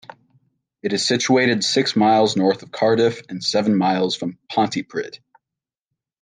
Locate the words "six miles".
1.63-2.35